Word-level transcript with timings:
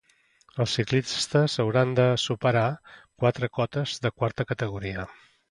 Els 0.63 0.71
ciclistes 0.77 1.57
hauran 1.63 1.91
de 1.99 2.07
superar 2.23 2.65
quatre 2.95 3.51
cotes 3.61 3.95
de 4.07 4.15
quarta 4.19 4.49
categoria. 4.55 5.07